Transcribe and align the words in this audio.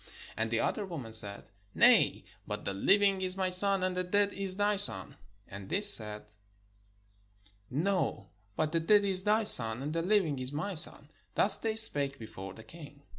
And 0.35 0.49
the 0.49 0.59
other 0.59 0.83
woman 0.83 1.13
said: 1.13 1.51
"Nay: 1.75 2.25
but 2.47 2.65
the 2.65 2.73
hving 2.73 3.21
is 3.21 3.37
my 3.37 3.51
son, 3.51 3.83
and 3.83 3.95
the 3.95 4.03
dead 4.03 4.33
is 4.33 4.55
thy 4.55 4.75
son." 4.75 5.15
And 5.47 5.69
this 5.69 5.93
said: 5.93 6.33
"No; 7.69 8.31
but 8.55 8.71
the 8.71 8.79
dead 8.79 9.05
is 9.05 9.23
thy 9.23 9.43
son, 9.43 9.83
and 9.83 9.93
the 9.93 10.01
living 10.01 10.39
is 10.39 10.51
my 10.51 10.73
son." 10.73 11.11
Thus 11.35 11.59
they 11.59 11.75
spake 11.75 12.17
before 12.17 12.55
the 12.55 12.63
king. 12.63 13.03